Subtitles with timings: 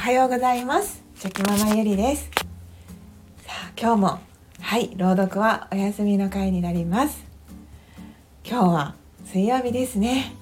[0.00, 1.04] はようございます。
[1.14, 2.30] チョキママゆりです。
[3.46, 4.18] さあ今日も
[4.58, 7.22] はい朗読はお休みの回になります。
[8.42, 8.94] 今日は
[9.26, 10.34] 水曜日ですね。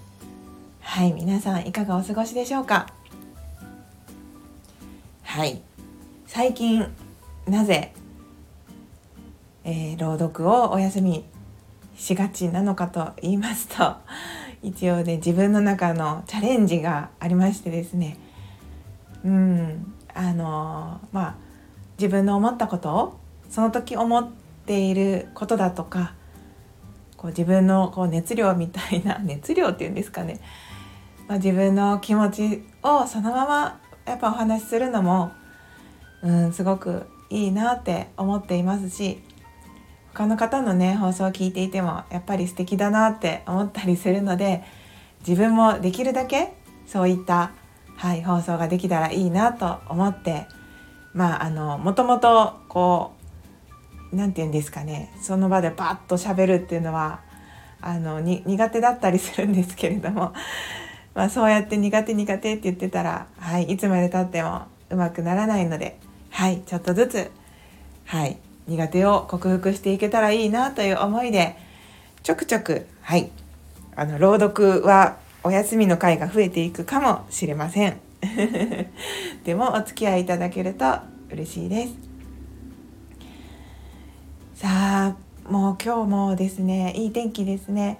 [0.78, 2.86] はい皆さんいかがお過ごしでしょうか？
[5.24, 5.60] はい
[6.28, 6.86] 最近
[7.48, 7.92] なぜ、
[9.64, 11.24] えー、朗読をお休み
[11.96, 13.96] しがちなのかと言いますと
[14.62, 18.18] 一応ね自分の中のチャレンジがありましてですね。
[19.24, 19.94] うん。
[20.18, 21.34] あのまあ
[21.96, 24.28] 自分の思ったことをその時思っ
[24.66, 26.14] ていることだとか
[27.16, 30.40] こう自分のこう熱量みたいな 熱量っていうんですかね、
[31.28, 35.30] まあ、自分の気持ちをそのままやっぱお話しするのも、
[36.22, 39.22] うん、すごくいいなって思っていますし
[40.14, 44.64] 他の方のね放送を聞いていてもやっぱり素敵だなって思ったりするので
[45.20, 46.54] 自分もできるだけ
[46.86, 47.52] そういった、
[47.98, 50.46] はい、放送ができたらいいなと思って
[51.14, 53.12] まああのもともとこ
[54.12, 57.20] う何て言うんですかねその場でパッと喋るっていうのは
[57.80, 60.32] あの苦手だったりするんですけれども、
[61.14, 65.98] まあ、そうやって苦手苦手って言ってたら、はい、いつまでたってもうまくならないので、
[66.30, 67.30] はい、ちょっとずつ、
[68.06, 71.56] はい、苦手を克服していけたらいいなという思いで
[72.22, 73.30] ちょくちょくはい
[73.96, 75.16] あの朗読は
[75.48, 77.96] お休みの回が増えていくかもしれません。
[79.44, 80.98] でもお付き合いいただけると
[81.30, 81.94] 嬉しいです。
[84.56, 85.16] さあ
[85.50, 87.98] もう今日もですねいい天気ですね。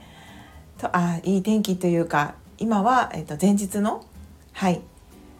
[0.76, 4.04] とあいい天気というか今は、えっと、前日の
[4.52, 4.82] はい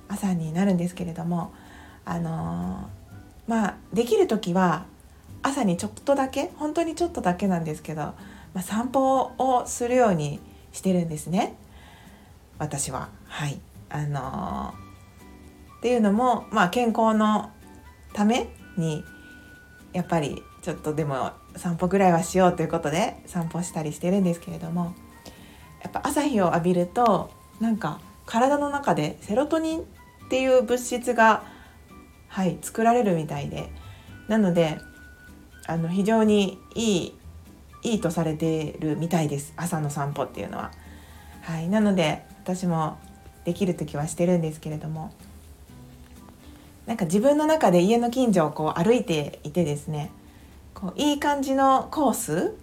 [0.09, 1.53] 朝になるんですけれども
[2.07, 4.87] あのー、まあできる時は
[5.43, 8.15] 朝にちょっとだけ本当にちょっとだけなんですけど、ま
[8.55, 10.41] あ、散歩をするように
[10.73, 11.55] してるんですね。
[12.59, 13.09] 私は。
[13.27, 17.51] はいあのー、っていうのも、まあ、健康の
[18.13, 19.05] ために
[19.93, 24.95] やっぱりちょっとでも散歩ぐらいはしようということで散歩したりしてるんですけれども
[25.83, 29.85] やっぱ朝日を浴びるとなんか体の中でセロトニンっ
[30.29, 31.45] ていう物質が
[32.29, 33.71] はい作られるみたいで
[34.29, 34.79] なので
[35.67, 37.15] あの非常にいい
[37.83, 40.73] いいとされてるみたいです朝の散歩っていうのは。
[41.43, 42.97] はい、なので私も
[43.45, 45.13] できる時はしてるんですけれども
[46.87, 50.11] なんか自分の中で家の近所をこう歩いていてですね
[50.73, 52.55] こういい感じのコース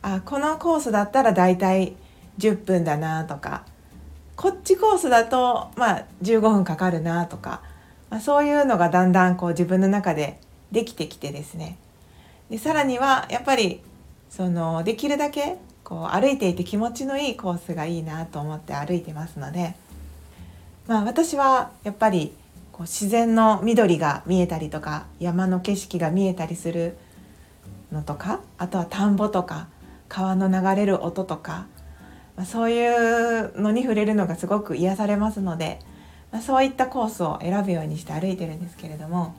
[0.00, 1.96] あこのコースだったら大体
[2.38, 3.66] 10分だなとか
[4.36, 7.62] こっちコースだとまあ15分かかるなとか、
[8.10, 10.38] まあ、そういうのがだんだんこう自分の中で
[10.70, 11.78] できてきてですね。
[12.48, 13.80] でさらにはやっぱり
[14.28, 15.56] そのできるだけ
[15.90, 19.74] こう歩いていて気持ちのいいコースがいいなと思って歩いてますので、
[20.86, 22.32] まあ、私はやっぱり
[22.70, 26.96] こう自然の緑が見えたりとか山の景色が見えたりする
[27.90, 29.66] のとかあとは田んぼとか
[30.08, 31.66] 川の流れる音とか、
[32.36, 35.80] まあ、そういうのに触れるのがすごく癒されますので、
[36.30, 39.34] まあ、そういったコースを選ぶようにして歩いてるんですけれども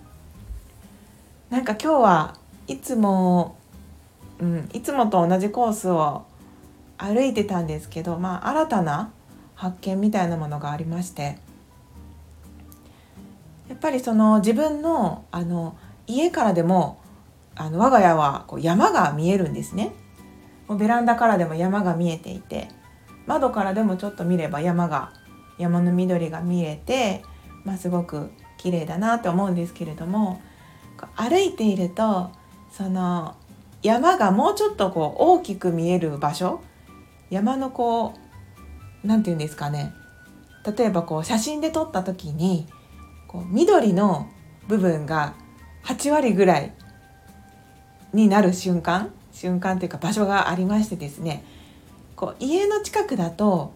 [1.50, 2.36] なんか今日は
[2.68, 3.56] いつも、
[4.42, 6.26] うん、いつもと同じコースを
[7.02, 9.12] 歩いてたんですけど、まあ、新たな
[9.56, 11.40] 発見みたいなものがありまして
[13.70, 15.76] やっぱりその自分のあの
[16.06, 17.00] 家からでも
[17.56, 19.94] あの我が家はこう山が見えるんですね。
[20.68, 22.70] もうベランダからでも山が見えていて
[23.28, 25.14] 窓からでもちょっと見れば山が
[25.58, 27.24] 山の緑が見えて、
[27.64, 30.42] まあ、すごく綺麗だなと思うんですけれども
[31.16, 32.32] 歩いていると
[32.72, 33.36] その
[33.84, 36.62] 山がもうちょっとこう大きく見える場所
[37.32, 38.14] 山のこ
[39.04, 39.94] う何て言うんですかね。
[40.78, 42.68] 例えばこう写真で撮った時に
[43.28, 44.30] こう緑の
[44.68, 45.34] 部分が
[45.86, 46.74] 8割ぐらい
[48.14, 51.44] になる瞬間瞬間というか場所がありましてですね。
[52.16, 53.74] こう家の近くだと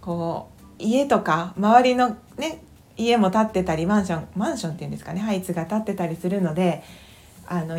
[0.00, 0.48] こ
[0.80, 2.62] う家とか周りのね
[2.96, 5.20] 家も建ってたりマンションマンションっていうんですかね。
[5.20, 6.82] ハイツが建ってたりするので
[7.46, 7.78] あの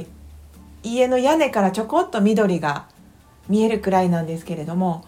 [0.83, 2.87] 家の屋根からちょこっと緑が
[3.49, 5.05] 見えるくらいなんですけれども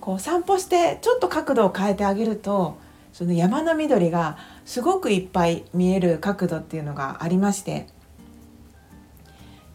[0.00, 2.78] こう散歩してちょっと角度を変えてあげると
[3.12, 7.86] その山の緑がすごくいっぱい見える角度っていうのがありまして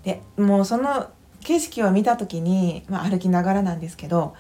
[0.04, 1.10] でもうその
[1.42, 4.36] 景色を見た時に、まあ、歩きながらなんですけど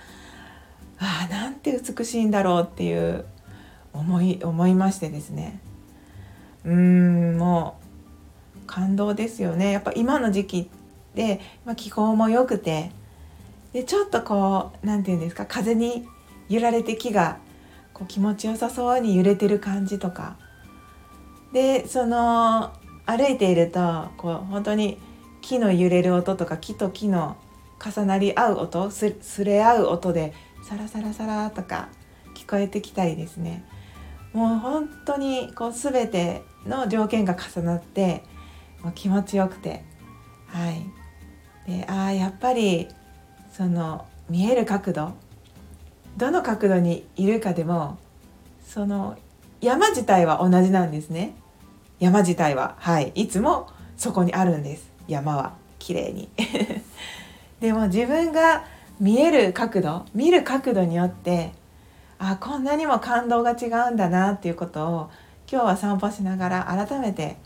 [0.99, 3.25] ああなんて美しいんだろうっていう
[3.93, 5.59] 思い思いましてですね。
[6.65, 7.79] うーんも
[8.63, 9.71] う感動ですよね。
[9.71, 10.69] やっぱ今の時期
[11.15, 12.91] で、まあ、気候も良くて
[13.77, 16.07] でちょっとこう何て言うんですか風に
[16.49, 17.37] 揺られて木が
[17.93, 20.35] こう気持ちよさそうに揺れてる感じとか。
[21.53, 22.73] でその
[23.05, 24.97] 歩いているとこう本当に
[25.41, 27.37] 木の揺れる音とか木と木の
[27.79, 29.13] 重なり合う音す
[29.43, 30.33] れ合う音で
[30.67, 31.89] サラサラサラとか
[32.33, 33.63] 聞こえてきたりですね。
[34.33, 38.23] もう本当にこう全ての条件が重なって
[38.81, 39.83] もう気持ちよくて。
[40.47, 40.83] はい。
[41.71, 42.87] でああやっぱり
[43.51, 45.13] その見える角度
[46.17, 47.97] どの角度にいるかでも
[48.65, 49.17] その
[49.61, 51.35] 山自体は同じなんですね。
[51.99, 52.75] 山自体は。
[52.77, 53.11] はい。
[53.15, 54.91] いつもそこにあるんです。
[55.07, 56.29] 山は綺麗に。
[57.59, 58.65] でも自分が
[58.99, 61.51] 見える角度見る角度によって
[62.19, 65.09] あこんなにも感動が違うんだなっていうことを
[65.51, 67.37] 今日は散歩しながら改めて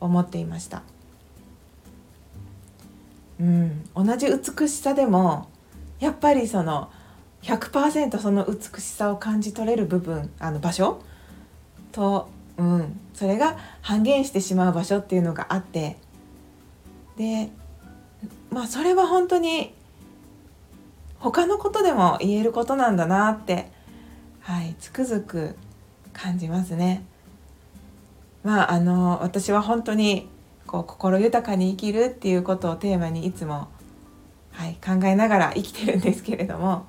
[0.00, 0.82] 思っていました。
[3.40, 5.48] うん、同じ美しさでも
[6.00, 6.90] やっぱりその
[7.42, 11.00] 100%その美しさを感じ取れる部分あの場所？
[11.92, 15.96] と、うん、それが半減してしまう場所っていうのがあって。
[17.16, 17.50] で
[18.50, 19.74] まあそれは本当に
[21.18, 23.70] 他のことでも言えることなんだなって
[24.40, 25.56] はいつくづく
[26.12, 27.04] 感じますね。
[28.44, 30.28] まああの私は本当に
[30.76, 33.68] こう心豊かに生きるっていうことをテーマにいつも、
[34.50, 36.86] はい、考えながら生きてるんですけれども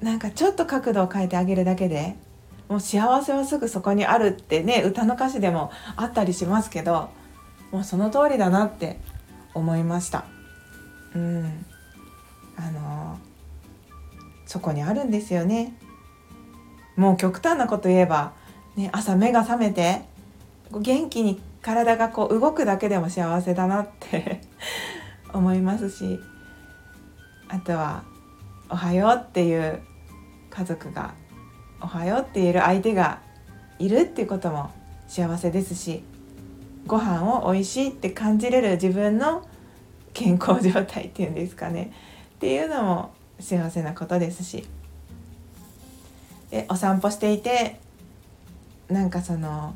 [0.00, 2.16] なんかちょっと角度を変えてあげるだけで
[2.68, 7.10] もう幸せはすぐそこにあるってね歌の歌詞でもあったりしますけど
[7.72, 8.98] もうその通りだなって
[9.54, 10.24] 思いました。
[11.14, 11.66] うん
[12.56, 13.18] あの
[14.46, 15.74] そこにあるんですよね。
[16.96, 18.32] もう極端なこと言えば、
[18.76, 20.02] ね、朝目が覚めて
[20.70, 24.40] 元気に体がこう動くだけでも幸せだなって
[25.32, 26.20] 思いますし
[27.48, 28.02] あとは
[28.68, 29.80] 「おはよう」っていう
[30.50, 31.14] 家族が
[31.80, 33.20] 「おはよう」って言える相手が
[33.78, 34.70] いるっていうことも
[35.06, 36.04] 幸せですし
[36.86, 39.46] ご飯を美味しいって感じれる自分の
[40.12, 41.92] 健康状態っていうんですかね。
[42.34, 43.10] っていうのも
[43.40, 44.66] 幸せなことですし。
[46.50, 47.80] でお散歩していて
[48.88, 49.74] なんかその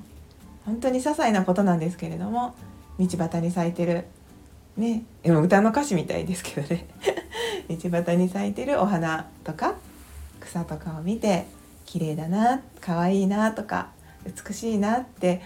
[0.67, 2.55] 本当に些細なことなんですけれども
[2.99, 4.05] 道端に咲いてる
[4.77, 6.87] ね歌の歌詞みたいですけどね。
[7.69, 9.75] 道端に咲いてるお花とか
[10.41, 11.47] 草とかを見て
[11.85, 13.89] 綺麗だな可愛いなとか
[14.25, 15.43] 美しいなって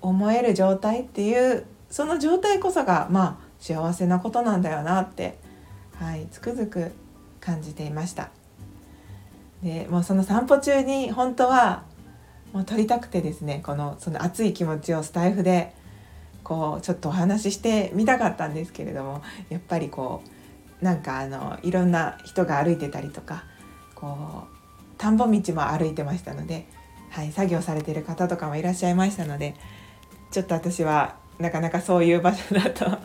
[0.00, 5.38] 思える状態っていうその状態こそがまあ幸せなことなんだよなって
[5.98, 6.92] はいつくづく
[7.40, 8.30] 感じていました。
[9.62, 11.84] でもうその散歩中に本当は
[12.54, 15.74] もう撮りたくてですねこのその熱い気持ちをスタイフで
[16.44, 20.22] こうちょっとお話ししてみたかったんですけれどもやっぱりこ
[20.80, 23.44] うなんかあのいろんな人が歩いてたりとか
[23.96, 24.54] こう
[24.98, 26.66] 田んぼ道も歩いてましたので、
[27.10, 29.56] はい、作業されてる方とかもいらっしゃいましたので
[30.30, 32.98] ちょっと私はなかなかそういう場所だと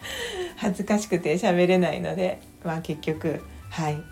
[0.56, 4.02] 恥ずかしくて喋れないので、まあ、結局はい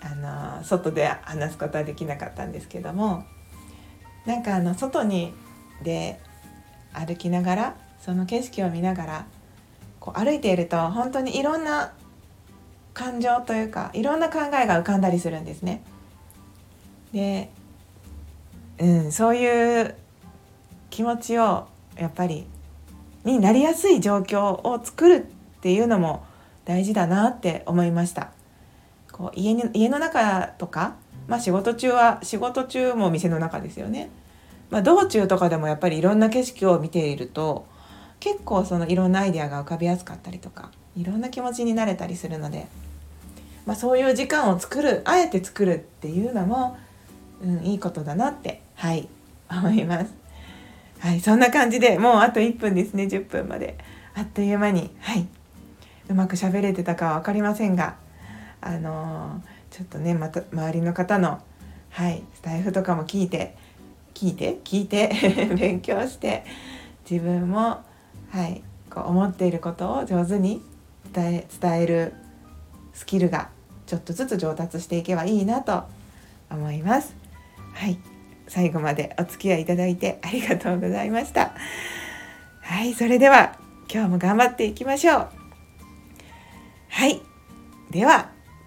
[0.00, 3.24] あの外で話すことはできなかったんですけども
[4.26, 5.32] なんかあの外に
[5.82, 6.20] で
[6.92, 9.26] 歩きながらその景色を見ながら
[10.00, 11.92] こう歩いていると本当にいろんな
[12.92, 15.82] 感情というかいろんな考えが浮かんだりするんですね。
[17.12, 17.50] で、
[18.78, 19.94] うん、そういう
[20.90, 21.66] 気持ちを
[21.96, 22.46] やっぱり
[23.24, 25.26] になりやすい状況を作る
[25.58, 26.24] っていうのも
[26.64, 28.30] 大事だなって思いました
[29.10, 34.10] こう家に家の中とか、まあ、仕事中は仕事中も店の中ですよね、
[34.70, 37.66] まあ、道中とかでもやっぱりいろんな景色を見ていると
[38.20, 42.66] 結構そのいろんなアイデアが浮かびやすかったりとかいろんな気持ちになれたりするので、
[43.66, 46.78] まあ、そういう時間を作るあえて作るっていうのも、
[47.42, 49.08] うん、いいことだなってはい
[49.50, 50.12] 思います。
[51.00, 53.76] はい、そんな感じでもうあと1分ですね10分まで
[54.14, 55.26] あっという間にはい
[56.08, 57.96] うまく喋れてたかは分かりませんが
[58.62, 61.42] あのー、ちょっとねまた周りの方の
[61.90, 63.56] はいスタイフとかも聞いて
[64.14, 65.10] 聞いて聞いて
[65.58, 66.44] 勉強して
[67.10, 67.82] 自分も
[68.30, 70.62] はいこう思っていることを上手に
[71.12, 72.14] 伝え伝える
[72.92, 73.48] スキルが
[73.86, 75.82] ちょっとずつ上達していけばいいなと
[76.52, 77.16] 思います。
[77.72, 77.98] はい
[78.46, 81.52] 最後までお付き合いいただいてありがとうございました。
[82.60, 83.56] はい、それでは
[83.92, 85.28] 今日も頑張っていきましょう。
[86.90, 87.20] はい。
[87.90, 88.33] では、